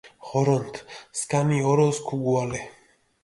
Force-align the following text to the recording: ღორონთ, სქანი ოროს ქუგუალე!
ღორონთ, 0.27 0.79
სქანი 1.19 1.59
ოროს 1.73 1.99
ქუგუალე! 2.09 2.65